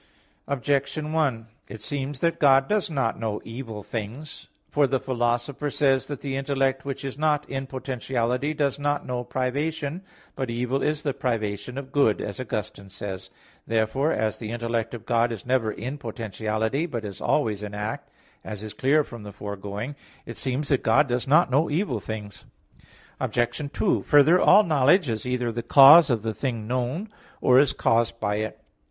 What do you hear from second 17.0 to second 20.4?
is always in act, as is clear from the foregoing (A. 2), it